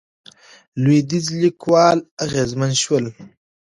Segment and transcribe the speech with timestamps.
[0.81, 3.05] لوېدیځ لیکوال اغېزمن شول.